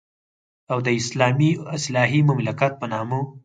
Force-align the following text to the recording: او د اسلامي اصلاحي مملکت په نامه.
او 0.71 0.77
د 0.85 0.87
اسلامي 1.01 1.51
اصلاحي 1.77 2.19
مملکت 2.29 2.73
په 2.81 2.85
نامه. 2.93 3.19